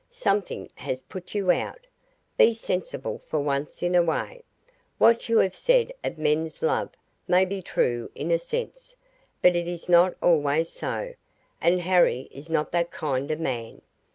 Something 0.09 0.67
has 0.73 1.03
put 1.03 1.35
you 1.35 1.51
out. 1.51 1.85
Be 2.35 2.55
sensible 2.55 3.21
for 3.27 3.39
once 3.39 3.83
in 3.83 3.93
a 3.93 4.01
way. 4.01 4.41
What 4.97 5.29
you 5.29 5.37
have 5.37 5.55
said 5.55 5.93
of 6.03 6.17
men's 6.17 6.63
love 6.63 6.89
may 7.27 7.45
be 7.45 7.61
true 7.61 8.09
in 8.15 8.31
a 8.31 8.39
sense, 8.39 8.95
but 9.43 9.55
it 9.55 9.67
is 9.67 9.87
not 9.87 10.15
always 10.19 10.69
so, 10.69 11.13
and 11.61 11.81
Harry 11.81 12.29
is 12.31 12.49
not 12.49 12.71
that 12.71 12.89
kind 12.89 13.29
of 13.29 13.39
man. 13.39 13.83